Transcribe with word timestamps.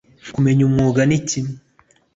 Kumenya 0.33 0.61
umwuga 0.65 1.01
ni 1.07 1.19
kimwe 1.27 1.55